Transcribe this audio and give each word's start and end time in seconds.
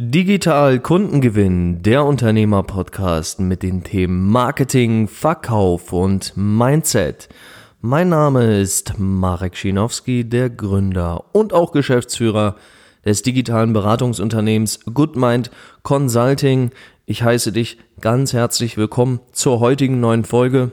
Digital 0.00 0.78
Kundengewinn, 0.78 1.82
der 1.82 2.04
Unternehmer-Podcast 2.04 3.40
mit 3.40 3.64
den 3.64 3.82
Themen 3.82 4.28
Marketing, 4.28 5.08
Verkauf 5.08 5.92
und 5.92 6.34
Mindset. 6.36 7.28
Mein 7.80 8.08
Name 8.08 8.60
ist 8.60 8.96
Marek 8.96 9.56
Schinowski, 9.56 10.22
der 10.22 10.50
Gründer 10.50 11.24
und 11.34 11.52
auch 11.52 11.72
Geschäftsführer 11.72 12.54
des 13.04 13.22
digitalen 13.22 13.72
Beratungsunternehmens 13.72 14.84
GoodMind 14.84 15.50
Consulting. 15.82 16.70
Ich 17.04 17.24
heiße 17.24 17.50
dich 17.50 17.78
ganz 18.00 18.32
herzlich 18.32 18.76
willkommen 18.76 19.18
zur 19.32 19.58
heutigen 19.58 19.98
neuen 19.98 20.24
Folge. 20.24 20.70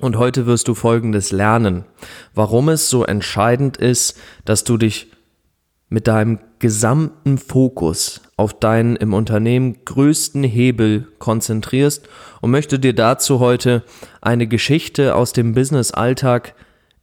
Und 0.00 0.16
heute 0.16 0.46
wirst 0.46 0.66
du 0.66 0.74
Folgendes 0.74 1.30
lernen. 1.30 1.84
Warum 2.34 2.70
es 2.70 2.88
so 2.88 3.04
entscheidend 3.04 3.76
ist, 3.76 4.18
dass 4.46 4.64
du 4.64 4.78
dich 4.78 5.08
mit 5.90 6.06
deinem 6.06 6.38
gesamten 6.60 7.36
Fokus 7.36 8.22
auf 8.36 8.58
deinen 8.58 8.96
im 8.96 9.12
Unternehmen 9.12 9.84
größten 9.84 10.44
Hebel 10.44 11.08
konzentrierst 11.18 12.08
und 12.40 12.50
möchte 12.50 12.78
dir 12.78 12.94
dazu 12.94 13.40
heute 13.40 13.84
eine 14.22 14.46
Geschichte 14.46 15.14
aus 15.14 15.32
dem 15.32 15.52
Business-Alltag 15.52 16.54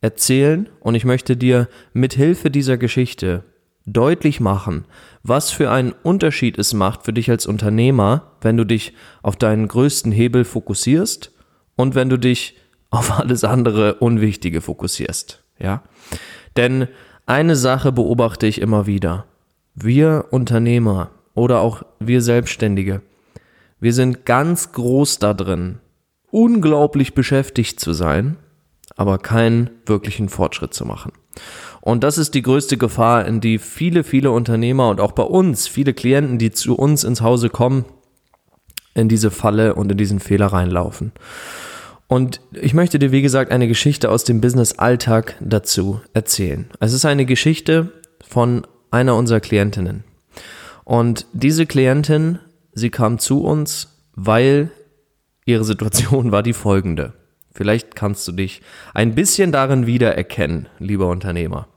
erzählen 0.02 0.70
und 0.80 0.96
ich 0.96 1.06
möchte 1.06 1.36
dir 1.36 1.68
mit 1.94 2.14
Hilfe 2.14 2.50
dieser 2.50 2.78
Geschichte 2.78 3.44
deutlich 3.86 4.40
machen, 4.40 4.86
was 5.22 5.52
für 5.52 5.70
einen 5.70 5.94
Unterschied 6.04 6.58
es 6.58 6.74
macht 6.74 7.04
für 7.04 7.14
dich 7.14 7.30
als 7.30 7.46
Unternehmer, 7.46 8.32
wenn 8.42 8.58
du 8.58 8.64
dich 8.64 8.94
auf 9.22 9.36
deinen 9.36 9.68
größten 9.68 10.12
Hebel 10.12 10.46
fokussierst 10.46 11.32
und 11.76 11.96
wenn 11.96 12.10
du 12.10 12.18
dich 12.18 12.56
auf 12.90 13.20
alles 13.20 13.44
andere 13.44 13.96
Unwichtige 13.96 14.62
fokussierst. 14.62 15.44
Ja? 15.60 15.84
Denn 16.56 16.88
eine 17.28 17.56
Sache 17.56 17.92
beobachte 17.92 18.48
ich 18.48 18.62
immer 18.62 18.88
wieder. 18.88 19.26
Wir 19.76 20.26
Unternehmer 20.32 21.12
oder 21.36 21.60
auch 21.60 21.84
wir 22.00 22.22
Selbstständige, 22.22 23.02
wir 23.80 23.94
sind 23.94 24.26
ganz 24.26 24.72
groß 24.72 25.20
da 25.20 25.36
drin, 25.36 25.78
unglaublich 26.32 27.14
beschäftigt 27.14 27.80
zu 27.80 27.94
sein, 27.94 28.38
aber 28.96 29.20
keinen 29.20 29.70
wirklichen 29.86 30.30
Fortschritt 30.30 30.74
zu 30.74 30.84
machen. 30.84 31.12
Und 31.82 32.04
das 32.04 32.18
ist 32.18 32.34
die 32.34 32.42
größte 32.42 32.78
Gefahr, 32.78 33.26
in 33.26 33.40
die 33.40 33.60
viele, 33.60 34.04
viele 34.04 34.32
Unternehmer 34.32 34.90
und 34.90 35.00
auch 35.00 35.12
bei 35.12 35.24
uns, 35.24 35.68
viele 35.68 35.94
Klienten, 35.94 36.40
die 36.40 36.52
zu 36.52 36.76
uns 36.76 37.04
ins 37.04 37.22
Hause 37.22 37.50
kommen, 37.50 37.86
in 38.96 39.10
diese 39.10 39.30
Falle 39.30 39.76
und 39.76 39.92
in 39.92 39.98
diesen 39.98 40.20
Fehler 40.20 40.48
reinlaufen. 40.48 41.12
Und 42.08 42.40
ich 42.54 42.74
möchte 42.74 43.00
dir, 43.00 43.12
wie 43.12 43.22
gesagt, 43.22 43.52
eine 43.52 43.68
Geschichte 43.68 44.10
aus 44.10 44.24
dem 44.24 44.40
Business-Alltag 44.40 45.36
dazu 45.42 46.02
erzählen. 46.14 46.70
Es 46.80 46.94
ist 46.94 47.06
eine 47.06 47.26
Geschichte 47.26 47.92
von 48.26 48.66
einer 48.92 49.16
unserer 49.16 49.42
Klientinnen. 49.42 50.04
Und 50.86 51.26
diese 51.34 51.66
Klientin, 51.66 52.40
sie 52.74 52.90
kam 52.90 53.20
zu 53.20 53.44
uns, 53.44 53.90
weil 54.16 54.72
ihre 55.46 55.66
Situation 55.66 56.32
war 56.32 56.44
die 56.44 56.54
folgende. 56.54 57.14
Vielleicht 57.52 57.96
kannst 57.96 58.28
du 58.28 58.32
dich 58.32 58.62
ein 58.94 59.16
bisschen 59.16 59.52
darin 59.52 59.86
wiedererkennen, 59.86 60.70
lieber 60.80 61.10
Unternehmer. 61.10 61.68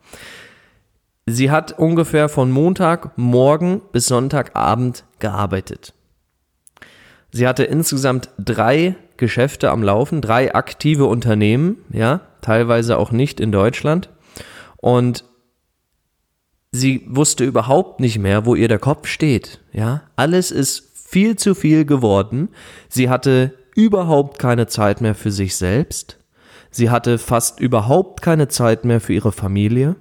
Sie 1.26 1.50
hat 1.50 1.78
ungefähr 1.78 2.28
von 2.28 2.50
Montagmorgen 2.50 3.80
bis 3.92 4.06
Sonntagabend 4.06 5.04
gearbeitet. 5.18 5.94
Sie 7.32 7.46
hatte 7.46 7.64
insgesamt 7.64 8.30
drei 8.38 8.96
Geschäfte 9.20 9.70
am 9.70 9.84
Laufen, 9.84 10.20
drei 10.20 10.52
aktive 10.52 11.04
Unternehmen, 11.06 11.76
ja, 11.92 12.22
teilweise 12.40 12.98
auch 12.98 13.12
nicht 13.12 13.38
in 13.38 13.52
Deutschland. 13.52 14.10
Und 14.76 15.24
sie 16.72 17.06
wusste 17.08 17.44
überhaupt 17.44 18.00
nicht 18.00 18.18
mehr, 18.18 18.44
wo 18.46 18.56
ihr 18.56 18.66
der 18.66 18.80
Kopf 18.80 19.06
steht, 19.06 19.60
ja. 19.72 20.02
Alles 20.16 20.50
ist 20.50 20.90
viel 20.94 21.36
zu 21.36 21.54
viel 21.54 21.84
geworden. 21.84 22.48
Sie 22.88 23.08
hatte 23.08 23.54
überhaupt 23.76 24.38
keine 24.38 24.66
Zeit 24.66 25.00
mehr 25.00 25.14
für 25.14 25.30
sich 25.30 25.54
selbst. 25.56 26.18
Sie 26.70 26.90
hatte 26.90 27.18
fast 27.18 27.60
überhaupt 27.60 28.22
keine 28.22 28.48
Zeit 28.48 28.84
mehr 28.84 29.00
für 29.00 29.12
ihre 29.12 29.32
Familie. 29.32 29.96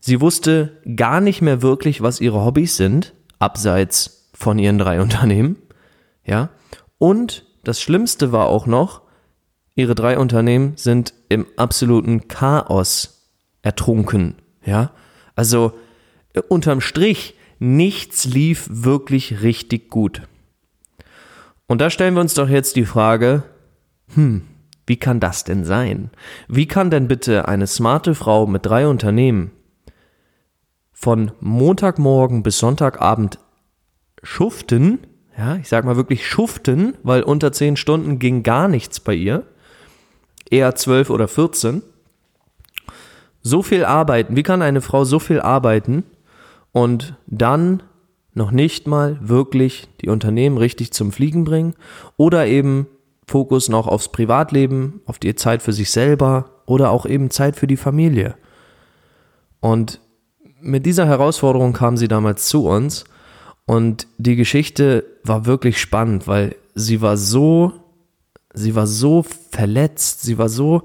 Sie 0.00 0.20
wusste 0.20 0.80
gar 0.96 1.20
nicht 1.20 1.42
mehr 1.42 1.62
wirklich, 1.62 2.00
was 2.00 2.20
ihre 2.20 2.44
Hobbys 2.44 2.76
sind, 2.76 3.14
abseits 3.38 4.30
von 4.32 4.58
ihren 4.58 4.78
drei 4.78 5.00
Unternehmen. 5.00 5.56
Ja. 6.24 6.50
Und 6.98 7.47
das 7.68 7.82
Schlimmste 7.82 8.32
war 8.32 8.46
auch 8.46 8.66
noch, 8.66 9.02
ihre 9.74 9.94
drei 9.94 10.18
Unternehmen 10.18 10.72
sind 10.76 11.12
im 11.28 11.46
absoluten 11.58 12.26
Chaos 12.26 13.30
ertrunken. 13.60 14.36
Ja, 14.64 14.92
also 15.34 15.74
äh, 16.32 16.40
unterm 16.40 16.80
Strich, 16.80 17.34
nichts 17.58 18.24
lief 18.24 18.66
wirklich 18.70 19.42
richtig 19.42 19.90
gut. 19.90 20.22
Und 21.66 21.82
da 21.82 21.90
stellen 21.90 22.14
wir 22.14 22.22
uns 22.22 22.32
doch 22.32 22.48
jetzt 22.48 22.76
die 22.76 22.86
Frage, 22.86 23.42
hm, 24.14 24.46
wie 24.86 24.96
kann 24.96 25.20
das 25.20 25.44
denn 25.44 25.66
sein? 25.66 26.10
Wie 26.48 26.66
kann 26.66 26.88
denn 26.88 27.06
bitte 27.06 27.48
eine 27.48 27.66
smarte 27.66 28.14
Frau 28.14 28.46
mit 28.46 28.64
drei 28.64 28.88
Unternehmen 28.88 29.50
von 30.92 31.32
Montagmorgen 31.40 32.42
bis 32.42 32.58
Sonntagabend 32.58 33.38
schuften 34.22 35.00
ja, 35.38 35.56
ich 35.56 35.68
sag 35.68 35.84
mal 35.84 35.96
wirklich 35.96 36.26
schuften, 36.26 36.94
weil 37.04 37.22
unter 37.22 37.52
10 37.52 37.76
Stunden 37.76 38.18
ging 38.18 38.42
gar 38.42 38.66
nichts 38.66 38.98
bei 38.98 39.14
ihr. 39.14 39.44
Eher 40.50 40.74
12 40.74 41.10
oder 41.10 41.28
14. 41.28 41.82
So 43.42 43.62
viel 43.62 43.84
arbeiten. 43.84 44.34
Wie 44.34 44.42
kann 44.42 44.62
eine 44.62 44.80
Frau 44.80 45.04
so 45.04 45.20
viel 45.20 45.40
arbeiten 45.40 46.02
und 46.72 47.14
dann 47.26 47.84
noch 48.34 48.50
nicht 48.50 48.88
mal 48.88 49.18
wirklich 49.20 49.88
die 50.00 50.08
Unternehmen 50.08 50.58
richtig 50.58 50.92
zum 50.92 51.12
Fliegen 51.12 51.44
bringen 51.44 51.74
oder 52.16 52.46
eben 52.46 52.88
Fokus 53.26 53.68
noch 53.68 53.86
aufs 53.86 54.10
Privatleben, 54.10 55.02
auf 55.06 55.18
die 55.18 55.34
Zeit 55.36 55.62
für 55.62 55.72
sich 55.72 55.90
selber 55.90 56.50
oder 56.66 56.90
auch 56.90 57.06
eben 57.06 57.30
Zeit 57.30 57.54
für 57.54 57.66
die 57.68 57.76
Familie. 57.76 58.34
Und 59.60 60.00
mit 60.60 60.84
dieser 60.84 61.06
Herausforderung 61.06 61.74
kam 61.74 61.96
sie 61.96 62.08
damals 62.08 62.48
zu 62.48 62.66
uns 62.66 63.04
und 63.68 64.06
die 64.16 64.34
Geschichte 64.34 65.04
war 65.24 65.44
wirklich 65.44 65.78
spannend, 65.78 66.26
weil 66.26 66.56
sie 66.74 67.02
war 67.02 67.18
so, 67.18 67.74
sie 68.54 68.74
war 68.74 68.86
so 68.86 69.26
verletzt, 69.50 70.22
sie 70.22 70.38
war 70.38 70.48
so 70.48 70.84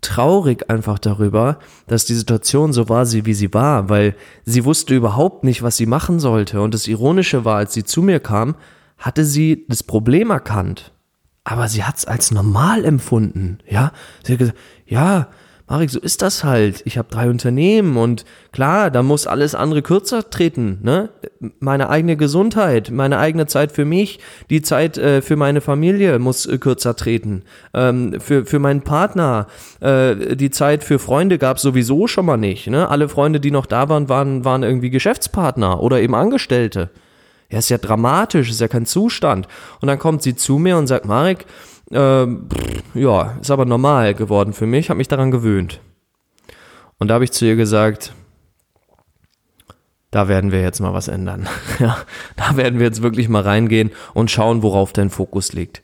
traurig 0.00 0.70
einfach 0.70 0.98
darüber, 0.98 1.58
dass 1.86 2.06
die 2.06 2.14
Situation 2.14 2.72
so 2.72 2.88
war, 2.88 3.12
wie 3.12 3.34
sie 3.34 3.52
war, 3.52 3.90
weil 3.90 4.16
sie 4.46 4.64
wusste 4.64 4.96
überhaupt 4.96 5.44
nicht, 5.44 5.62
was 5.62 5.76
sie 5.76 5.84
machen 5.84 6.18
sollte. 6.18 6.62
Und 6.62 6.72
das 6.72 6.88
Ironische 6.88 7.44
war, 7.44 7.58
als 7.58 7.74
sie 7.74 7.84
zu 7.84 8.00
mir 8.00 8.20
kam, 8.20 8.56
hatte 8.96 9.26
sie 9.26 9.66
das 9.68 9.82
Problem 9.82 10.30
erkannt. 10.30 10.94
Aber 11.44 11.68
sie 11.68 11.84
hat 11.84 11.98
es 11.98 12.06
als 12.06 12.30
normal 12.30 12.86
empfunden, 12.86 13.58
ja. 13.68 13.92
Sie 14.24 14.32
hat 14.32 14.38
gesagt, 14.38 14.58
ja, 14.86 15.28
Marek, 15.68 15.90
so 15.90 15.98
ist 15.98 16.22
das 16.22 16.44
halt. 16.44 16.82
Ich 16.84 16.96
habe 16.96 17.08
drei 17.10 17.28
Unternehmen 17.28 17.96
und 17.96 18.24
klar, 18.52 18.88
da 18.88 19.02
muss 19.02 19.26
alles 19.26 19.56
andere 19.56 19.82
kürzer 19.82 20.30
treten. 20.30 20.78
Ne? 20.82 21.08
Meine 21.58 21.90
eigene 21.90 22.16
Gesundheit, 22.16 22.92
meine 22.92 23.18
eigene 23.18 23.46
Zeit 23.46 23.72
für 23.72 23.84
mich, 23.84 24.20
die 24.48 24.62
Zeit 24.62 24.96
äh, 24.96 25.22
für 25.22 25.34
meine 25.34 25.60
Familie 25.60 26.20
muss 26.20 26.46
äh, 26.46 26.58
kürzer 26.58 26.94
treten. 26.94 27.42
Ähm, 27.74 28.20
für, 28.20 28.46
für 28.46 28.60
meinen 28.60 28.82
Partner, 28.82 29.48
äh, 29.80 30.36
die 30.36 30.50
Zeit 30.50 30.84
für 30.84 31.00
Freunde 31.00 31.36
gab 31.36 31.58
sowieso 31.58 32.06
schon 32.06 32.26
mal 32.26 32.36
nicht. 32.36 32.68
Ne? 32.68 32.88
Alle 32.88 33.08
Freunde, 33.08 33.40
die 33.40 33.50
noch 33.50 33.66
da 33.66 33.88
waren, 33.88 34.08
waren, 34.08 34.44
waren 34.44 34.62
irgendwie 34.62 34.90
Geschäftspartner 34.90 35.82
oder 35.82 36.00
eben 36.00 36.14
Angestellte. 36.14 36.90
Ja, 37.50 37.58
ist 37.58 37.70
ja 37.70 37.78
dramatisch, 37.78 38.50
ist 38.50 38.60
ja 38.60 38.68
kein 38.68 38.86
Zustand. 38.86 39.48
Und 39.80 39.88
dann 39.88 39.98
kommt 39.98 40.22
sie 40.22 40.36
zu 40.36 40.58
mir 40.58 40.76
und 40.76 40.86
sagt, 40.86 41.06
Marek, 41.06 41.46
äh, 41.90 42.26
ja, 42.94 43.36
ist 43.40 43.50
aber 43.50 43.64
normal 43.64 44.14
geworden 44.14 44.52
für 44.52 44.66
mich, 44.66 44.90
habe 44.90 44.98
mich 44.98 45.08
daran 45.08 45.30
gewöhnt. 45.30 45.80
Und 46.98 47.08
da 47.08 47.14
habe 47.14 47.24
ich 47.24 47.32
zu 47.32 47.44
ihr 47.44 47.56
gesagt, 47.56 48.14
da 50.10 50.28
werden 50.28 50.52
wir 50.52 50.62
jetzt 50.62 50.80
mal 50.80 50.94
was 50.94 51.08
ändern. 51.08 51.48
ja, 51.78 51.98
da 52.36 52.56
werden 52.56 52.78
wir 52.78 52.86
jetzt 52.86 53.02
wirklich 53.02 53.28
mal 53.28 53.42
reingehen 53.42 53.90
und 54.14 54.30
schauen, 54.30 54.62
worauf 54.62 54.92
dein 54.92 55.10
Fokus 55.10 55.52
liegt. 55.52 55.82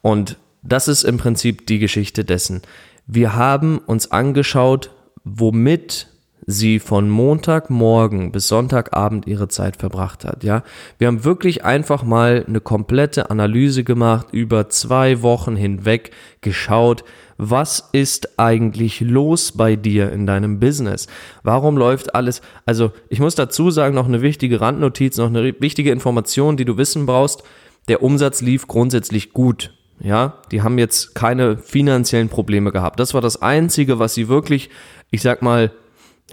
Und 0.00 0.38
das 0.62 0.88
ist 0.88 1.02
im 1.02 1.18
Prinzip 1.18 1.66
die 1.66 1.78
Geschichte 1.78 2.24
dessen. 2.24 2.62
Wir 3.06 3.34
haben 3.34 3.78
uns 3.78 4.10
angeschaut, 4.10 4.90
womit 5.24 6.08
sie 6.46 6.78
von 6.78 7.08
Montagmorgen 7.08 8.32
bis 8.32 8.48
Sonntagabend 8.48 9.26
ihre 9.26 9.48
Zeit 9.48 9.76
verbracht 9.76 10.24
hat. 10.24 10.44
Ja, 10.44 10.62
wir 10.98 11.08
haben 11.08 11.24
wirklich 11.24 11.64
einfach 11.64 12.02
mal 12.02 12.44
eine 12.46 12.60
komplette 12.60 13.30
Analyse 13.30 13.84
gemacht 13.84 14.28
über 14.32 14.68
zwei 14.68 15.22
Wochen 15.22 15.56
hinweg 15.56 16.10
geschaut, 16.40 17.04
was 17.36 17.88
ist 17.92 18.38
eigentlich 18.38 19.00
los 19.00 19.52
bei 19.52 19.74
dir 19.74 20.12
in 20.12 20.26
deinem 20.26 20.60
Business? 20.60 21.08
Warum 21.42 21.76
läuft 21.76 22.14
alles? 22.14 22.42
Also, 22.64 22.92
ich 23.08 23.18
muss 23.18 23.34
dazu 23.34 23.70
sagen, 23.70 23.94
noch 23.94 24.06
eine 24.06 24.22
wichtige 24.22 24.60
Randnotiz, 24.60 25.16
noch 25.16 25.26
eine 25.26 25.54
wichtige 25.60 25.90
Information, 25.90 26.56
die 26.56 26.64
du 26.64 26.76
wissen 26.76 27.06
brauchst. 27.06 27.42
Der 27.88 28.02
Umsatz 28.02 28.40
lief 28.40 28.68
grundsätzlich 28.68 29.32
gut. 29.32 29.72
Ja, 30.00 30.38
die 30.50 30.62
haben 30.62 30.78
jetzt 30.78 31.14
keine 31.14 31.56
finanziellen 31.56 32.28
Probleme 32.28 32.72
gehabt. 32.72 33.00
Das 33.00 33.14
war 33.14 33.20
das 33.20 33.42
einzige, 33.42 33.98
was 33.98 34.14
sie 34.14 34.28
wirklich, 34.28 34.70
ich 35.10 35.22
sag 35.22 35.42
mal, 35.42 35.70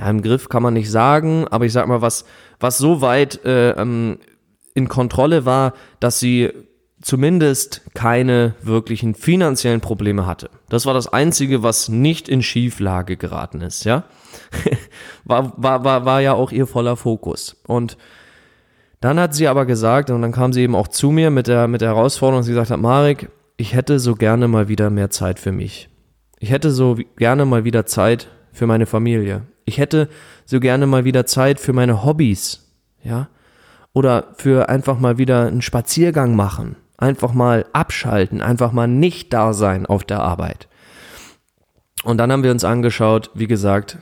ja, 0.01 0.09
im 0.09 0.23
Griff 0.23 0.49
kann 0.49 0.63
man 0.63 0.73
nicht 0.73 0.89
sagen, 0.89 1.47
aber 1.49 1.65
ich 1.65 1.73
sag 1.73 1.87
mal, 1.87 2.01
was, 2.01 2.25
was 2.59 2.79
so 2.79 3.01
weit 3.01 3.45
äh, 3.45 3.71
ähm, 3.71 4.17
in 4.73 4.87
Kontrolle 4.87 5.45
war, 5.45 5.73
dass 5.99 6.19
sie 6.19 6.49
zumindest 7.01 7.81
keine 7.93 8.55
wirklichen 8.63 9.13
finanziellen 9.13 9.79
Probleme 9.79 10.25
hatte. 10.25 10.49
Das 10.69 10.87
war 10.87 10.95
das 10.95 11.07
Einzige, 11.07 11.61
was 11.61 11.87
nicht 11.87 12.29
in 12.29 12.41
Schieflage 12.41 13.15
geraten 13.15 13.61
ist, 13.61 13.83
ja. 13.83 14.05
war, 15.23 15.53
war, 15.57 15.83
war, 15.83 16.05
war 16.05 16.19
ja 16.19 16.33
auch 16.33 16.51
ihr 16.51 16.65
voller 16.65 16.95
Fokus. 16.95 17.61
Und 17.67 17.95
dann 19.01 19.19
hat 19.19 19.35
sie 19.35 19.47
aber 19.47 19.67
gesagt, 19.67 20.09
und 20.09 20.23
dann 20.23 20.31
kam 20.31 20.51
sie 20.51 20.61
eben 20.61 20.75
auch 20.75 20.87
zu 20.87 21.11
mir 21.11 21.29
mit 21.29 21.45
der, 21.45 21.67
mit 21.67 21.81
der 21.81 21.89
Herausforderung, 21.89 22.43
sie 22.43 22.51
gesagt 22.51 22.71
hat, 22.71 22.79
Marek, 22.79 23.29
ich 23.57 23.75
hätte 23.75 23.99
so 23.99 24.15
gerne 24.15 24.47
mal 24.47 24.67
wieder 24.67 24.89
mehr 24.89 25.11
Zeit 25.11 25.39
für 25.39 25.51
mich. 25.51 25.89
Ich 26.39 26.49
hätte 26.49 26.71
so 26.71 26.97
gerne 27.17 27.45
mal 27.45 27.65
wieder 27.65 27.85
Zeit 27.85 28.29
für 28.51 28.65
meine 28.65 28.87
Familie. 28.87 29.43
Ich 29.71 29.77
hätte 29.77 30.09
so 30.45 30.59
gerne 30.59 30.85
mal 30.85 31.05
wieder 31.05 31.25
Zeit 31.25 31.61
für 31.61 31.71
meine 31.71 32.03
Hobbys, 32.03 32.67
ja. 33.03 33.29
Oder 33.93 34.27
für 34.35 34.67
einfach 34.67 34.99
mal 34.99 35.17
wieder 35.17 35.47
einen 35.47 35.61
Spaziergang 35.61 36.35
machen 36.35 36.75
Einfach 37.01 37.33
mal 37.33 37.65
abschalten, 37.73 38.43
einfach 38.43 38.73
mal 38.73 38.87
nicht 38.87 39.33
da 39.33 39.53
sein 39.53 39.87
auf 39.87 40.03
der 40.03 40.19
Arbeit. 40.19 40.67
Und 42.03 42.17
dann 42.17 42.31
haben 42.31 42.43
wir 42.43 42.51
uns 42.51 42.63
angeschaut, 42.63 43.31
wie 43.33 43.47
gesagt, 43.47 43.97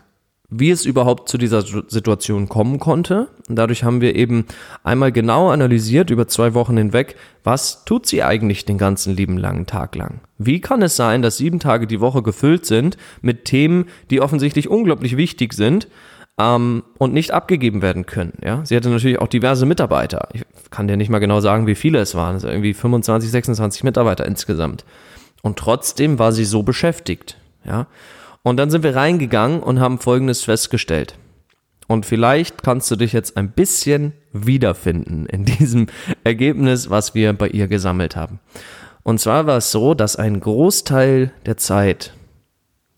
wie 0.49 0.71
es 0.71 0.85
überhaupt 0.85 1.29
zu 1.29 1.37
dieser 1.37 1.61
Situation 1.61 2.49
kommen 2.49 2.79
konnte. 2.79 3.27
Und 3.47 3.55
dadurch 3.55 3.83
haben 3.83 4.01
wir 4.01 4.15
eben 4.15 4.45
einmal 4.83 5.11
genau 5.11 5.49
analysiert 5.49 6.09
über 6.09 6.27
zwei 6.27 6.53
Wochen 6.53 6.77
hinweg, 6.77 7.15
was 7.43 7.85
tut 7.85 8.07
sie 8.07 8.23
eigentlich 8.23 8.65
den 8.65 8.77
ganzen 8.77 9.15
lieben 9.15 9.37
langen 9.37 9.65
Tag 9.65 9.95
lang? 9.95 10.21
Wie 10.37 10.59
kann 10.59 10.81
es 10.81 10.95
sein, 10.95 11.21
dass 11.21 11.37
sieben 11.37 11.59
Tage 11.59 11.85
die 11.85 12.01
Woche 12.01 12.23
gefüllt 12.23 12.65
sind 12.65 12.97
mit 13.21 13.45
Themen, 13.45 13.85
die 14.09 14.21
offensichtlich 14.21 14.69
unglaublich 14.69 15.17
wichtig 15.17 15.53
sind, 15.53 15.87
ähm, 16.39 16.83
und 16.97 17.13
nicht 17.13 17.31
abgegeben 17.31 17.81
werden 17.81 18.05
können. 18.05 18.33
Ja? 18.43 18.65
Sie 18.65 18.75
hatte 18.75 18.89
natürlich 18.89 19.19
auch 19.19 19.27
diverse 19.27 19.65
Mitarbeiter. 19.65 20.29
Ich 20.33 20.43
kann 20.71 20.87
dir 20.87 20.97
nicht 20.97 21.09
mal 21.09 21.19
genau 21.19 21.41
sagen, 21.41 21.67
wie 21.67 21.75
viele 21.75 21.99
es 21.99 22.15
waren. 22.15 22.35
Also 22.35 22.47
irgendwie 22.47 22.73
25, 22.73 23.29
26 23.29 23.83
Mitarbeiter 23.83 24.25
insgesamt. 24.25 24.85
Und 25.41 25.59
trotzdem 25.59 26.17
war 26.17 26.31
sie 26.31 26.45
so 26.45 26.63
beschäftigt. 26.63 27.37
Ja? 27.65 27.87
Und 28.43 28.57
dann 28.57 28.69
sind 28.69 28.83
wir 28.83 28.95
reingegangen 28.95 29.61
und 29.61 29.79
haben 29.79 29.99
Folgendes 29.99 30.43
festgestellt. 30.43 31.17
Und 31.87 32.05
vielleicht 32.05 32.63
kannst 32.63 32.89
du 32.91 32.95
dich 32.95 33.13
jetzt 33.13 33.35
ein 33.35 33.51
bisschen 33.51 34.13
wiederfinden 34.31 35.25
in 35.25 35.45
diesem 35.59 35.87
Ergebnis, 36.23 36.89
was 36.89 37.15
wir 37.15 37.33
bei 37.33 37.47
ihr 37.47 37.67
gesammelt 37.67 38.15
haben. 38.15 38.39
Und 39.03 39.19
zwar 39.19 39.47
war 39.47 39.57
es 39.57 39.71
so, 39.71 39.93
dass 39.93 40.15
ein 40.15 40.39
Großteil 40.39 41.31
der 41.45 41.57
Zeit, 41.57 42.13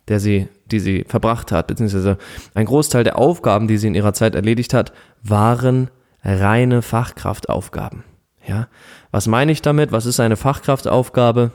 der 0.08 0.20
sie 0.20 0.50
die 0.72 0.80
sie 0.80 1.06
verbracht 1.08 1.52
hat, 1.52 1.68
beziehungsweise 1.68 2.18
ein 2.54 2.66
Großteil 2.66 3.04
der 3.04 3.18
Aufgaben, 3.18 3.68
die 3.68 3.78
sie 3.78 3.88
in 3.88 3.96
ihrer 3.96 4.14
Zeit 4.14 4.36
erledigt 4.36 4.74
hat, 4.74 4.94
waren 5.24 5.90
reine 6.24 6.82
Fachkraftaufgaben. 6.82 8.04
Ja, 8.48 8.68
was 9.12 9.28
meine 9.28 9.52
ich 9.52 9.62
damit? 9.62 9.92
Was 9.92 10.06
ist 10.06 10.20
eine 10.20 10.38
Fachkraftaufgabe? 10.38 11.52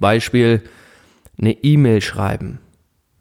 Beispiel 0.00 0.62
eine 1.38 1.52
E-Mail 1.52 2.00
schreiben, 2.00 2.60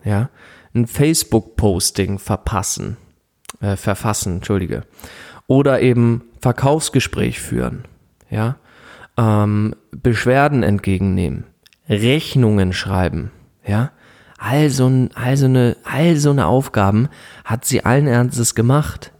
ja, 0.07 0.29
ein 0.73 0.87
Facebook-Posting 0.87 2.17
verpassen, 2.17 2.97
äh, 3.59 3.75
verfassen, 3.75 4.35
entschuldige, 4.35 4.83
oder 5.47 5.81
eben 5.81 6.23
Verkaufsgespräch 6.41 7.39
führen, 7.41 7.85
ja, 8.29 8.55
ähm, 9.17 9.75
Beschwerden 9.91 10.63
entgegennehmen, 10.63 11.43
Rechnungen 11.89 12.71
schreiben, 12.71 13.31
ja, 13.65 13.91
all 14.37 14.69
so, 14.69 15.09
all 15.15 15.35
so, 15.35 15.45
eine, 15.45 15.75
all 15.83 16.15
so 16.15 16.29
eine 16.29 16.47
Aufgaben 16.47 17.09
hat 17.43 17.65
sie 17.65 17.83
allen 17.83 18.07
Ernstes 18.07 18.55
gemacht. 18.55 19.11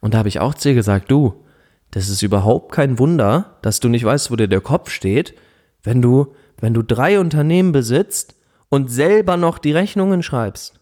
Und 0.00 0.14
da 0.14 0.18
habe 0.18 0.28
ich 0.28 0.40
auch 0.40 0.54
zu 0.54 0.70
ihr 0.70 0.74
gesagt, 0.74 1.10
du, 1.10 1.44
das 1.90 2.08
ist 2.08 2.22
überhaupt 2.22 2.72
kein 2.72 2.98
Wunder, 2.98 3.58
dass 3.62 3.80
du 3.80 3.88
nicht 3.88 4.04
weißt, 4.04 4.30
wo 4.30 4.36
dir 4.36 4.48
der 4.48 4.60
Kopf 4.60 4.90
steht, 4.90 5.34
wenn 5.82 6.02
du, 6.02 6.34
wenn 6.58 6.74
du 6.74 6.82
drei 6.82 7.20
Unternehmen 7.20 7.72
besitzt 7.72 8.34
und 8.74 8.90
selber 8.90 9.36
noch 9.36 9.58
die 9.58 9.70
Rechnungen 9.70 10.24
schreibst. 10.24 10.80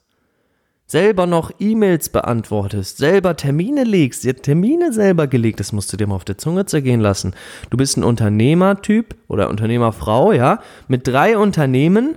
Selber 0.86 1.26
noch 1.26 1.50
E-Mails 1.58 2.08
beantwortest, 2.08 2.96
selber 2.96 3.36
Termine 3.36 3.84
legst, 3.84 4.24
dir 4.24 4.34
Termine 4.34 4.94
selber 4.94 5.26
gelegt, 5.26 5.60
das 5.60 5.72
musst 5.72 5.92
du 5.92 5.98
dir 5.98 6.06
mal 6.06 6.14
auf 6.14 6.24
der 6.24 6.38
Zunge 6.38 6.64
zergehen 6.64 7.00
lassen. 7.00 7.34
Du 7.68 7.76
bist 7.76 7.98
ein 7.98 8.04
Unternehmertyp 8.04 9.14
oder 9.28 9.50
Unternehmerfrau, 9.50 10.32
ja, 10.32 10.60
mit 10.88 11.06
drei 11.06 11.36
Unternehmen 11.36 12.16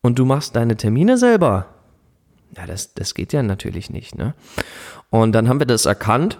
und 0.00 0.18
du 0.18 0.24
machst 0.24 0.56
deine 0.56 0.78
Termine 0.78 1.18
selber. 1.18 1.66
Ja, 2.56 2.64
das, 2.64 2.94
das 2.94 3.12
geht 3.12 3.34
ja 3.34 3.42
natürlich 3.42 3.90
nicht, 3.90 4.16
ne? 4.16 4.32
Und 5.10 5.32
dann 5.32 5.50
haben 5.50 5.60
wir 5.60 5.66
das 5.66 5.84
erkannt 5.84 6.38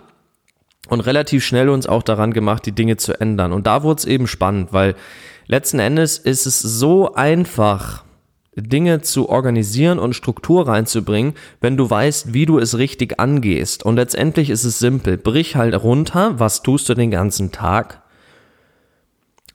und 0.89 1.01
relativ 1.01 1.45
schnell 1.45 1.69
uns 1.69 1.87
auch 1.87 2.03
daran 2.03 2.33
gemacht, 2.33 2.65
die 2.65 2.73
Dinge 2.73 2.97
zu 2.97 3.21
ändern. 3.21 3.53
Und 3.53 3.67
da 3.67 3.83
wurde 3.83 3.99
es 3.99 4.05
eben 4.07 4.27
spannend, 4.27 4.73
weil 4.73 4.95
letzten 5.49 5.81
Endes 5.81 6.17
ist 6.17 6.47
es 6.47 6.61
so 6.61 7.13
einfach, 7.13 8.05
Dinge 8.63 9.03
zu 9.03 9.29
organisieren 9.29 9.99
und 9.99 10.15
Struktur 10.15 10.69
reinzubringen, 10.69 11.35
wenn 11.61 11.77
du 11.77 11.89
weißt, 11.89 12.35
wie 12.35 12.47
du 12.47 12.59
es 12.59 12.79
richtig 12.79 13.21
angehst. 13.21 13.85
Und 13.85 13.97
letztendlich 13.97 14.51
ist 14.51 14.65
es 14.65 14.79
simpel. 14.79 15.17
Brich 15.19 15.57
halt 15.57 15.83
runter, 15.83 16.39
was 16.39 16.63
tust 16.63 16.89
du 16.89 16.95
den 16.95 17.11
ganzen 17.11 17.53
Tag? 17.53 18.03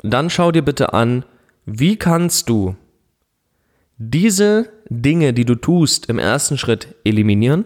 Dann 0.03 0.29
schau 0.29 0.51
dir 0.51 0.61
bitte 0.61 0.93
an, 0.93 1.25
wie 1.65 1.97
kannst 1.97 2.49
du 2.49 2.75
diese 3.97 4.69
Dinge, 4.89 5.33
die 5.33 5.45
du 5.45 5.55
tust, 5.55 6.07
im 6.07 6.19
ersten 6.19 6.57
Schritt 6.57 6.95
eliminieren. 7.03 7.65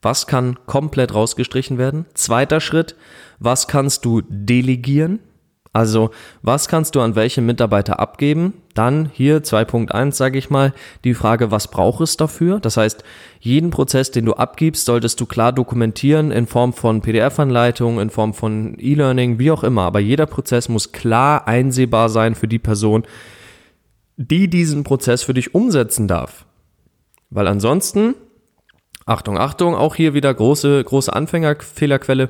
Was 0.00 0.26
kann 0.26 0.58
komplett 0.66 1.14
rausgestrichen 1.14 1.78
werden? 1.78 2.06
Zweiter 2.14 2.60
Schritt, 2.60 2.96
was 3.38 3.68
kannst 3.68 4.04
du 4.04 4.20
delegieren? 4.28 5.20
Also, 5.74 6.10
was 6.42 6.68
kannst 6.68 6.94
du 6.94 7.00
an 7.00 7.14
welche 7.14 7.40
Mitarbeiter 7.40 7.98
abgeben? 7.98 8.52
Dann 8.74 9.10
hier 9.12 9.42
2.1 9.42 10.12
sage 10.12 10.38
ich 10.38 10.50
mal, 10.50 10.74
die 11.04 11.14
Frage, 11.14 11.50
was 11.50 11.68
braucht 11.68 12.02
es 12.02 12.18
dafür? 12.18 12.60
Das 12.60 12.76
heißt, 12.76 13.02
jeden 13.40 13.70
Prozess, 13.70 14.10
den 14.10 14.26
du 14.26 14.34
abgibst, 14.34 14.84
solltest 14.84 15.18
du 15.20 15.26
klar 15.26 15.50
dokumentieren 15.52 16.30
in 16.30 16.46
Form 16.46 16.74
von 16.74 17.00
PDF-Anleitung, 17.00 18.00
in 18.00 18.10
Form 18.10 18.34
von 18.34 18.76
E-Learning, 18.78 19.38
wie 19.38 19.50
auch 19.50 19.64
immer. 19.64 19.82
Aber 19.82 20.00
jeder 20.00 20.26
Prozess 20.26 20.68
muss 20.68 20.92
klar 20.92 21.48
einsehbar 21.48 22.10
sein 22.10 22.34
für 22.34 22.48
die 22.48 22.58
Person, 22.58 23.04
die 24.18 24.48
diesen 24.48 24.84
Prozess 24.84 25.22
für 25.22 25.34
dich 25.34 25.54
umsetzen 25.54 26.06
darf. 26.06 26.44
Weil 27.30 27.48
ansonsten, 27.48 28.14
Achtung, 29.06 29.38
Achtung, 29.38 29.74
auch 29.74 29.94
hier 29.94 30.12
wieder 30.12 30.32
große, 30.34 30.84
große 30.84 31.14
Anfängerfehlerquelle, 31.14 32.28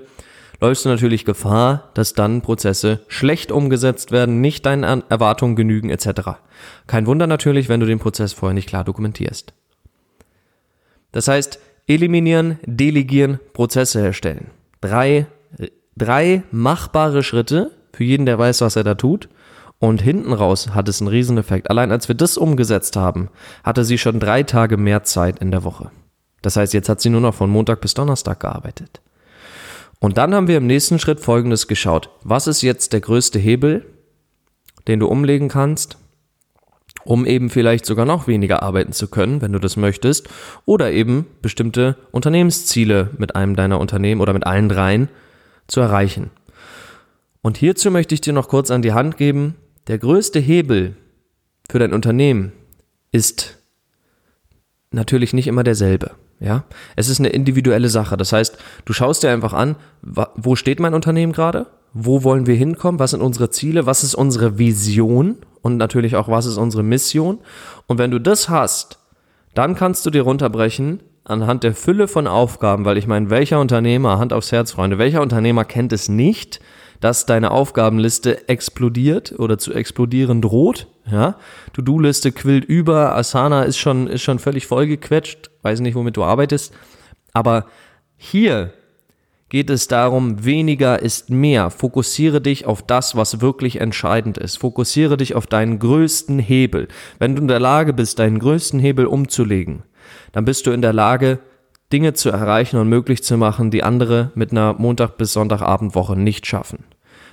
läufst 0.63 0.85
du 0.85 0.89
natürlich 0.89 1.25
Gefahr, 1.25 1.91
dass 1.95 2.15
dann 2.15 2.41
Prozesse 2.41 3.01
schlecht 3.09 3.51
umgesetzt 3.51 4.13
werden, 4.13 4.41
nicht 4.41 4.65
deinen 4.65 5.03
Erwartungen 5.09 5.57
genügen 5.57 5.91
etc. 5.91 6.39
Kein 6.87 7.07
Wunder 7.07 7.27
natürlich, 7.27 7.69
wenn 7.69 7.81
du 7.81 7.87
den 7.87 7.99
Prozess 7.99 8.33
vorher 8.33 8.55
nicht 8.55 8.69
klar 8.69 8.85
dokumentierst. 8.85 9.55
Das 11.11 11.27
heißt, 11.27 11.59
eliminieren, 11.89 12.61
delegieren, 12.65 13.41
Prozesse 13.55 14.01
herstellen. 14.01 14.53
Drei, 14.81 15.27
drei 15.97 16.45
machbare 16.53 17.25
Schritte 17.25 17.73
für 17.93 18.05
jeden, 18.05 18.25
der 18.25 18.39
weiß, 18.39 18.61
was 18.61 18.77
er 18.77 18.85
da 18.85 18.95
tut 18.95 19.29
und 19.81 20.01
hinten 20.01 20.33
raus 20.33 20.69
hat 20.77 20.89
es 20.89 21.01
einen 21.01 21.09
Rieseneffekt. 21.09 21.71
Allein 21.71 21.91
als 21.91 22.07
wir 22.07 22.15
das 22.15 22.39
umgesetzt 22.39 22.95
haben, 22.95 23.31
hatte 23.65 23.85
sie 23.85 23.99
schon 23.99 24.21
drei 24.21 24.45
Tage 24.45 24.77
mehr 24.77 25.03
Zeit 25.03 25.41
in 25.41 25.51
der 25.51 25.65
Woche. 25.65 25.91
Das 26.41 26.55
heißt, 26.55 26.73
jetzt 26.73 26.89
hat 26.89 27.01
sie 27.01 27.11
nur 27.11 27.21
noch 27.21 27.35
von 27.35 27.51
Montag 27.51 27.81
bis 27.81 27.95
Donnerstag 27.95 28.39
gearbeitet. 28.39 29.01
Und 30.03 30.19
dann 30.19 30.35
haben 30.35 30.49
wir 30.49 30.57
im 30.57 30.67
nächsten 30.67 30.99
Schritt 30.99 31.21
Folgendes 31.21 31.69
geschaut. 31.69 32.11
Was 32.25 32.49
ist 32.49 32.61
jetzt 32.61 32.93
der 32.93 33.01
größte 33.01 33.39
Hebel, 33.39 33.87
den 34.89 34.99
du 34.99 35.07
umlegen 35.07 35.49
kannst, 35.49 35.97
um 37.05 37.25
eben 37.25 37.51
vielleicht 37.51 37.87
sogar 37.87 38.05
noch 38.05 38.27
weniger 38.27 38.65
arbeiten 38.65 38.93
zu 38.93 39.07
können, 39.07 39.41
wenn 39.41 39.53
du 39.53 39.61
das 39.61 39.77
möchtest, 39.77 40.29
oder 40.65 40.91
eben 40.91 41.27
bestimmte 41.41 41.97
Unternehmensziele 42.11 43.11
mit 43.17 43.37
einem 43.37 43.55
deiner 43.55 43.79
Unternehmen 43.79 44.21
oder 44.21 44.33
mit 44.33 44.45
allen 44.45 44.69
dreien 44.69 45.09
zu 45.69 45.79
erreichen. 45.79 46.31
Und 47.41 47.57
hierzu 47.57 47.93
möchte 47.93 48.17
ich 48.17 48.21
dir 48.21 48.33
noch 48.33 48.49
kurz 48.49 48.73
an 48.73 48.83
die 48.83 48.95
Hand 48.95 49.17
geben, 49.17 49.55
der 49.87 49.99
größte 49.99 50.41
Hebel 50.41 50.97
für 51.71 51.79
dein 51.79 51.93
Unternehmen 51.93 52.51
ist 53.13 53.57
natürlich 54.91 55.33
nicht 55.33 55.47
immer 55.47 55.63
derselbe. 55.63 56.11
Ja, 56.41 56.65
es 56.97 57.09
ist 57.09 57.21
eine 57.21 57.29
individuelle 57.29 57.89
Sache. 57.89 58.17
Das 58.17 58.33
heißt, 58.33 58.59
du 58.85 58.93
schaust 58.93 59.23
dir 59.23 59.31
einfach 59.31 59.53
an, 59.53 59.77
wo 60.03 60.57
steht 60.57 60.81
mein 60.81 60.95
Unternehmen 60.95 61.33
gerade? 61.33 61.67
Wo 61.95 62.25
wollen 62.25 62.47
wir 62.47 62.55
hinkommen? 62.55 62.99
Was 62.99 63.13
sind 63.13 63.21
unsere 63.21 63.51
Ziele? 63.51 63.87
Was 63.87 64.03
ist 64.03 64.15
unsere 64.15 64.59
Vision? 64.59 65.37
Und 65.61 65.77
natürlich 65.77 66.17
auch, 66.17 66.29
was 66.29 66.47
ist 66.47 66.57
unsere 66.57 66.83
Mission? 66.83 67.39
Und 67.87 67.99
wenn 67.99 68.11
du 68.11 68.19
das 68.19 68.49
hast, 68.49 68.99
dann 69.55 69.75
kannst 69.75 70.05
du 70.05 70.11
dir 70.11 70.23
runterbrechen 70.23 71.01
anhand 71.25 71.63
der 71.63 71.75
Fülle 71.75 72.09
von 72.09 72.27
Aufgaben, 72.27 72.85
weil 72.85 72.99
ich 72.99 73.07
meine, 73.07 73.31
welcher 73.31 73.61
Unternehmer, 73.61 74.19
Hand 74.19 74.33
aufs 74.33 74.51
Herz, 74.51 74.73
Freunde, 74.73 74.99
welcher 74.99 75.23
Unternehmer 75.23 75.65
kennt 75.65 75.93
es 75.93 76.09
nicht, 76.09 76.61
dass 77.03 77.27
deine 77.27 77.51
Aufgabenliste 77.51 78.49
explodiert 78.49 79.35
oder 79.39 79.59
zu 79.59 79.75
explodieren 79.75 80.41
droht. 80.41 80.87
Ja, 81.11 81.35
To-Do-Liste 81.73 82.31
quillt 82.31 82.65
über, 82.65 83.17
Asana 83.17 83.65
ist 83.65 83.77
schon, 83.77 84.07
ist 84.07 84.23
schon 84.23 84.39
völlig 84.39 84.69
vollgequetscht, 84.69 85.51
weiß 85.63 85.81
nicht, 85.81 85.97
womit 85.97 86.17
du 86.17 86.23
arbeitest. 86.23 86.73
Aber 87.33 87.67
hier 88.17 88.73
geht 89.49 89.69
es 89.69 89.89
darum, 89.89 90.45
weniger 90.45 91.03
ist 91.03 91.29
mehr. 91.29 91.71
Fokussiere 91.71 92.41
dich 92.41 92.67
auf 92.67 92.83
das, 92.83 93.17
was 93.17 93.41
wirklich 93.41 93.81
entscheidend 93.81 94.39
ist. 94.39 94.59
Fokussiere 94.59 95.17
dich 95.17 95.35
auf 95.35 95.49
deinen 95.49 95.81
größten 95.81 96.39
Hebel. 96.39 96.87
Wenn 97.19 97.35
du 97.35 97.43
in 97.43 97.49
der 97.49 97.59
Lage 97.59 97.93
bist, 97.93 98.21
deinen 98.21 98.39
größten 98.39 98.79
Hebel 98.79 99.07
umzulegen, 99.07 99.83
dann 100.31 100.45
bist 100.45 100.69
du 100.69 100.71
in 100.71 100.83
der 100.83 100.93
Lage, 100.93 101.41
Dinge 101.93 102.15
zu 102.15 102.31
erreichen 102.31 102.79
und 102.79 102.89
möglich 102.89 103.23
zu 103.25 103.37
machen, 103.37 103.71
die 103.73 103.83
andere 103.83 104.31
mit 104.35 104.53
einer 104.53 104.75
Montag- 104.75 105.19
bis 105.19 105.33
Sonntagabendwoche 105.33 106.17
nicht 106.17 106.47
schaffen. 106.47 106.85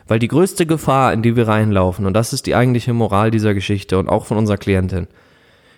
Weil 0.10 0.18
die 0.18 0.28
größte 0.28 0.66
Gefahr, 0.66 1.13
in 1.13 1.22
die 1.22 1.36
wir 1.36 1.48
reinlaufen, 1.48 2.08
und 2.08 2.16
das 2.16 2.34
ist 2.34 2.48
die 2.48 2.56
eigentliche 2.56 2.94
Moral 2.94 3.30
dieser 3.30 3.54
Geschichte 3.54 4.00
und 4.00 4.10
auch 4.10 4.25
von 4.25 4.38
unserer 4.38 4.58
Klientin, 4.58 5.08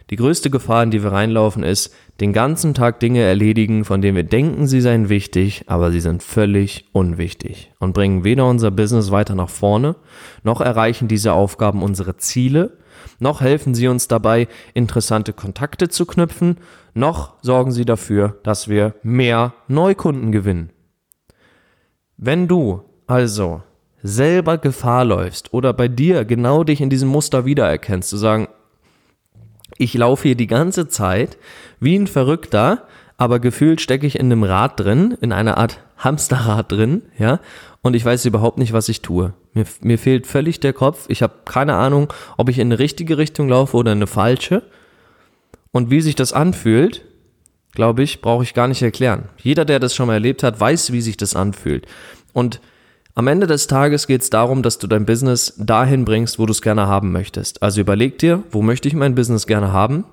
die 0.10 0.16
größte 0.16 0.50
Gefahr, 0.50 0.84
in 0.84 0.90
die 0.90 1.04
wir 1.04 1.12
reinlaufen, 1.12 1.64
ist, 1.64 1.94
den 2.22 2.32
ganzen 2.32 2.74
Tag 2.74 3.02
Dinge 3.02 3.20
erledigen, 3.20 3.84
von 3.84 4.02
denen 4.02 4.16
wir 4.16 4.24
denken, 4.24 4.68
sie 4.68 4.80
seien 4.80 5.10
wichtig, 5.10 5.66
aber 5.68 5.92
sie 5.92 6.00
sind 6.00 6.24
völlig 6.24 6.86
unwichtig 6.94 7.74
und 7.80 7.92
bringen 7.92 8.24
weder 8.24 8.48
unser 8.48 8.72
Business 8.72 9.12
weiter 9.12 9.36
nach 9.36 9.50
vorne, 9.50 9.98
noch 10.44 10.62
erreichen 10.62 11.10
diese 11.10 11.34
Aufgaben 11.34 11.84
unsere 11.84 12.16
Ziele, 12.16 12.78
noch 13.20 13.42
helfen 13.42 13.76
sie 13.76 13.90
uns 13.90 14.08
dabei, 14.08 14.48
interessante 14.74 15.34
Kontakte 15.34 15.90
zu 15.90 16.06
knüpfen, 16.06 16.56
noch 16.94 17.34
sorgen 17.42 17.74
sie 17.74 17.84
dafür, 17.84 18.38
dass 18.44 18.70
wir 18.70 18.96
mehr 19.04 19.56
Neukunden 19.68 20.32
gewinnen. 20.32 20.70
Wenn 22.16 22.48
du 22.48 22.84
also 23.08 23.64
selber 24.04 24.58
Gefahr 24.58 25.06
läufst 25.06 25.54
oder 25.54 25.74
bei 25.74 25.88
dir 25.88 26.26
genau 26.26 26.64
dich 26.64 26.82
in 26.82 26.90
diesem 26.90 27.10
Muster 27.10 27.46
wiedererkennst, 27.46 28.10
zu 28.10 28.18
sagen, 28.18 28.48
ich 29.78 29.94
laufe 29.94 30.24
hier 30.24 30.36
die 30.36 30.48
ganze 30.48 30.88
Zeit 30.88 31.38
wie 31.80 31.98
ein 31.98 32.08
Verrückter, 32.08 32.88
aber 33.18 33.40
gefühlt 33.40 33.82
stecke 33.82 34.08
ich 34.08 34.20
in 34.20 34.28
einem 34.28 34.44
Rad 34.44 34.80
drin, 34.80 35.18
in 35.22 35.32
einer 35.32 35.58
Art 35.58 35.80
Hamsterrad 35.98 36.72
drin, 36.72 37.04
ja, 37.18 37.40
und 37.82 37.96
ich 37.96 38.06
weiß 38.06 38.26
überhaupt 38.26 38.58
nicht, 38.58 38.74
was 38.74 38.90
ich 38.90 39.02
tue. 39.02 39.34
Mir, 39.54 39.66
mir 39.82 39.98
fehlt 39.98 40.28
völlig 40.28 40.60
der 40.60 40.74
Kopf. 40.74 41.06
Ich 41.08 41.24
habe 41.24 41.34
keine 41.46 41.76
Ahnung, 41.76 42.14
ob 42.38 42.50
ich 42.50 42.60
in 42.60 42.68
eine 42.68 42.80
richtige 42.80 43.18
Richtung 43.18 43.50
laufe 43.50 43.76
oder 43.76 43.92
in 43.92 43.98
eine 43.98 44.08
falsche. 44.08 44.64
Und 45.72 45.90
wie 45.90 46.02
sich 46.02 46.16
das 46.16 46.32
anfühlt, 46.32 47.04
glaube 47.74 48.04
ich, 48.04 48.22
brauche 48.22 48.44
ich 48.44 48.54
gar 48.54 48.68
nicht 48.68 48.82
erklären. 48.82 49.30
Jeder, 49.38 49.66
der 49.66 49.80
das 49.80 49.96
schon 49.96 50.08
mal 50.08 50.14
erlebt 50.14 50.44
hat, 50.44 50.60
weiß, 50.60 50.92
wie 50.92 51.02
sich 51.02 51.18
das 51.18 51.36
anfühlt. 51.36 51.88
Und 52.34 52.62
am 53.14 53.28
Ende 53.28 53.48
des 53.48 53.68
Tages 53.68 54.08
geht 54.08 54.22
es 54.22 54.30
darum, 54.30 54.64
dass 54.64 54.78
du 54.78 54.88
dein 54.88 55.06
Business 55.06 55.54
dahin 55.58 56.06
bringst, 56.06 56.40
wo 56.40 56.46
du 56.46 56.52
es 56.52 56.62
gerne 56.62 56.88
haben 56.88 57.12
möchtest. 57.12 57.62
Also 57.62 57.82
überleg 57.82 58.18
dir, 58.20 58.44
wo 58.52 58.62
möchte 58.62 58.88
ich 58.88 58.94
mein 58.94 59.16
Business 59.16 59.48
gerne 59.48 59.74
haben? 59.74 60.06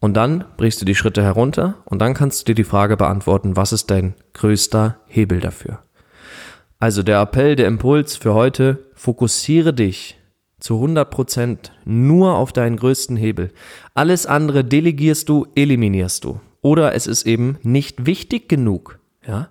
Und 0.00 0.14
dann 0.14 0.44
brichst 0.56 0.80
du 0.80 0.84
die 0.84 0.94
Schritte 0.94 1.22
herunter 1.22 1.76
und 1.84 2.00
dann 2.00 2.14
kannst 2.14 2.40
du 2.40 2.44
dir 2.46 2.54
die 2.54 2.68
Frage 2.68 2.96
beantworten, 2.96 3.56
was 3.56 3.72
ist 3.72 3.90
dein 3.90 4.14
größter 4.34 4.96
Hebel 5.06 5.40
dafür? 5.40 5.80
Also 6.78 7.02
der 7.02 7.20
Appell, 7.20 7.56
der 7.56 7.68
Impuls 7.68 8.16
für 8.16 8.34
heute, 8.34 8.84
fokussiere 8.94 9.72
dich 9.72 10.18
zu 10.60 10.82
100% 10.82 11.70
nur 11.84 12.34
auf 12.36 12.52
deinen 12.52 12.76
größten 12.76 13.16
Hebel. 13.16 13.52
Alles 13.94 14.26
andere 14.26 14.64
delegierst 14.64 15.28
du, 15.28 15.46
eliminierst 15.54 16.24
du. 16.24 16.40
Oder 16.60 16.94
es 16.94 17.06
ist 17.06 17.26
eben 17.26 17.58
nicht 17.62 18.06
wichtig 18.06 18.48
genug, 18.48 18.98
ja? 19.26 19.48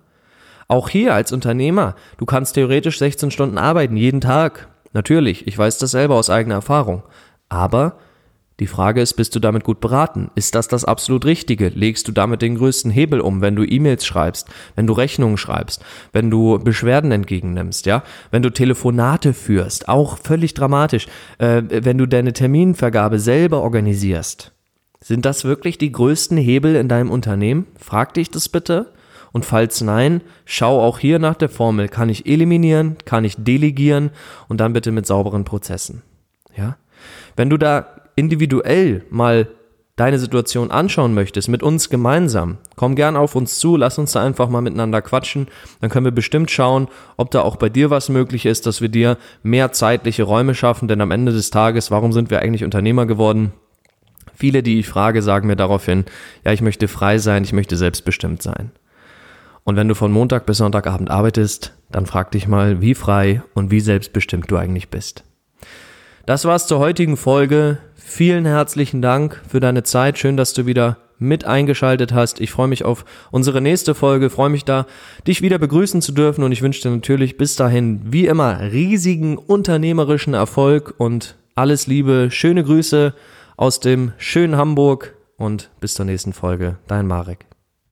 Auch 0.68 0.88
hier 0.88 1.14
als 1.14 1.32
Unternehmer, 1.32 1.94
du 2.18 2.26
kannst 2.26 2.54
theoretisch 2.54 2.98
16 2.98 3.30
Stunden 3.30 3.58
arbeiten, 3.58 3.96
jeden 3.96 4.20
Tag. 4.20 4.68
Natürlich, 4.92 5.46
ich 5.46 5.56
weiß 5.56 5.78
das 5.78 5.92
selber 5.92 6.14
aus 6.16 6.30
eigener 6.30 6.56
Erfahrung. 6.56 7.02
Aber 7.48 7.98
die 8.58 8.66
Frage 8.66 9.02
ist, 9.02 9.14
bist 9.14 9.34
du 9.34 9.38
damit 9.38 9.64
gut 9.64 9.80
beraten? 9.80 10.30
Ist 10.34 10.54
das 10.54 10.66
das 10.66 10.86
absolut 10.86 11.26
Richtige? 11.26 11.68
Legst 11.68 12.08
du 12.08 12.12
damit 12.12 12.40
den 12.40 12.56
größten 12.56 12.90
Hebel 12.90 13.20
um, 13.20 13.42
wenn 13.42 13.54
du 13.54 13.64
E-Mails 13.64 14.06
schreibst, 14.06 14.48
wenn 14.74 14.86
du 14.86 14.94
Rechnungen 14.94 15.36
schreibst, 15.36 15.84
wenn 16.12 16.30
du 16.30 16.58
Beschwerden 16.58 17.12
entgegennimmst, 17.12 17.84
ja? 17.84 18.02
Wenn 18.30 18.42
du 18.42 18.48
Telefonate 18.48 19.34
führst, 19.34 19.90
auch 19.90 20.16
völlig 20.16 20.54
dramatisch, 20.54 21.06
äh, 21.36 21.62
wenn 21.68 21.98
du 21.98 22.06
deine 22.06 22.32
Terminvergabe 22.32 23.18
selber 23.18 23.60
organisierst. 23.60 24.52
Sind 25.00 25.26
das 25.26 25.44
wirklich 25.44 25.76
die 25.76 25.92
größten 25.92 26.38
Hebel 26.38 26.76
in 26.76 26.88
deinem 26.88 27.10
Unternehmen? 27.10 27.66
Frag 27.78 28.14
dich 28.14 28.30
das 28.30 28.48
bitte. 28.48 28.92
Und 29.36 29.44
falls 29.44 29.82
nein, 29.82 30.22
schau 30.46 30.80
auch 30.80 30.98
hier 30.98 31.18
nach 31.18 31.34
der 31.34 31.50
Formel. 31.50 31.88
Kann 31.88 32.08
ich 32.08 32.24
eliminieren? 32.24 32.96
Kann 33.04 33.22
ich 33.22 33.34
delegieren? 33.36 34.08
Und 34.48 34.62
dann 34.62 34.72
bitte 34.72 34.92
mit 34.92 35.06
sauberen 35.06 35.44
Prozessen. 35.44 36.00
Ja? 36.56 36.78
Wenn 37.36 37.50
du 37.50 37.58
da 37.58 37.86
individuell 38.14 39.04
mal 39.10 39.48
deine 39.94 40.18
Situation 40.18 40.70
anschauen 40.70 41.12
möchtest, 41.12 41.50
mit 41.50 41.62
uns 41.62 41.90
gemeinsam, 41.90 42.56
komm 42.76 42.94
gern 42.94 43.14
auf 43.14 43.34
uns 43.34 43.58
zu, 43.58 43.76
lass 43.76 43.98
uns 43.98 44.12
da 44.12 44.24
einfach 44.24 44.48
mal 44.48 44.62
miteinander 44.62 45.02
quatschen. 45.02 45.48
Dann 45.82 45.90
können 45.90 46.06
wir 46.06 46.12
bestimmt 46.12 46.50
schauen, 46.50 46.88
ob 47.18 47.30
da 47.30 47.42
auch 47.42 47.56
bei 47.56 47.68
dir 47.68 47.90
was 47.90 48.08
möglich 48.08 48.46
ist, 48.46 48.64
dass 48.64 48.80
wir 48.80 48.88
dir 48.88 49.18
mehr 49.42 49.70
zeitliche 49.70 50.22
Räume 50.22 50.54
schaffen. 50.54 50.88
Denn 50.88 51.02
am 51.02 51.10
Ende 51.10 51.32
des 51.32 51.50
Tages, 51.50 51.90
warum 51.90 52.14
sind 52.14 52.30
wir 52.30 52.40
eigentlich 52.40 52.64
Unternehmer 52.64 53.04
geworden? 53.04 53.52
Viele, 54.32 54.62
die 54.62 54.78
ich 54.78 54.88
frage, 54.88 55.20
sagen 55.20 55.46
mir 55.46 55.56
daraufhin, 55.56 56.06
ja, 56.42 56.54
ich 56.54 56.62
möchte 56.62 56.88
frei 56.88 57.18
sein, 57.18 57.44
ich 57.44 57.52
möchte 57.52 57.76
selbstbestimmt 57.76 58.42
sein. 58.42 58.72
Und 59.66 59.74
wenn 59.74 59.88
du 59.88 59.96
von 59.96 60.12
Montag 60.12 60.46
bis 60.46 60.58
Sonntagabend 60.58 61.10
arbeitest, 61.10 61.74
dann 61.90 62.06
frag 62.06 62.30
dich 62.30 62.46
mal, 62.46 62.80
wie 62.80 62.94
frei 62.94 63.42
und 63.52 63.72
wie 63.72 63.80
selbstbestimmt 63.80 64.48
du 64.48 64.56
eigentlich 64.56 64.90
bist. 64.90 65.24
Das 66.24 66.44
war's 66.44 66.68
zur 66.68 66.78
heutigen 66.78 67.16
Folge. 67.16 67.78
Vielen 67.96 68.46
herzlichen 68.46 69.02
Dank 69.02 69.42
für 69.48 69.58
deine 69.58 69.82
Zeit. 69.82 70.18
Schön, 70.18 70.36
dass 70.36 70.52
du 70.52 70.66
wieder 70.66 70.98
mit 71.18 71.46
eingeschaltet 71.46 72.12
hast. 72.12 72.40
Ich 72.40 72.52
freue 72.52 72.68
mich 72.68 72.84
auf 72.84 73.04
unsere 73.32 73.60
nächste 73.60 73.96
Folge, 73.96 74.30
freue 74.30 74.50
mich 74.50 74.64
da, 74.64 74.86
dich 75.26 75.42
wieder 75.42 75.58
begrüßen 75.58 76.00
zu 76.00 76.12
dürfen 76.12 76.44
und 76.44 76.52
ich 76.52 76.62
wünsche 76.62 76.82
dir 76.82 76.90
natürlich 76.90 77.36
bis 77.36 77.56
dahin 77.56 78.00
wie 78.04 78.26
immer 78.26 78.60
riesigen 78.60 79.36
unternehmerischen 79.36 80.34
Erfolg 80.34 80.94
und 80.98 81.34
alles 81.56 81.88
Liebe, 81.88 82.28
schöne 82.30 82.62
Grüße 82.62 83.14
aus 83.56 83.80
dem 83.80 84.12
schönen 84.16 84.56
Hamburg 84.56 85.16
und 85.38 85.70
bis 85.80 85.94
zur 85.94 86.04
nächsten 86.04 86.32
Folge. 86.32 86.76
Dein 86.86 87.08
Marek. 87.08 87.46